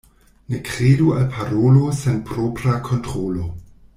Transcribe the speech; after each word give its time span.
Ne 0.53 0.61
kredu 0.69 1.09
al 1.17 1.27
parolo 1.35 1.91
sen 1.99 2.17
propra 2.31 2.75
kontrolo. 2.91 3.49